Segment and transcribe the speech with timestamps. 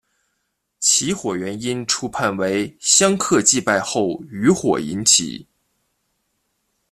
[0.79, 5.47] 起火原因初判为香客祭拜后余火引起。